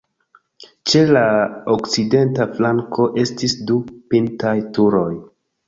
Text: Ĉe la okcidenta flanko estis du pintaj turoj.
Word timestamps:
Ĉe 0.93 1.03
la 1.17 1.23
okcidenta 1.75 2.49
flanko 2.57 3.07
estis 3.27 3.57
du 3.71 3.79
pintaj 4.15 4.57
turoj. 4.81 5.09